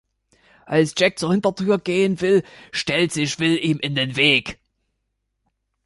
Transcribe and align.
Als 0.65 0.95
Jack 0.97 1.19
zur 1.19 1.29
Hintertür 1.31 1.77
gehen 1.77 2.21
will, 2.21 2.41
stellt 2.71 3.11
sich 3.11 3.37
Will 3.37 3.55
ihm 3.63 3.77
in 3.77 3.93
den 3.93 4.15
Weg. 4.15 4.57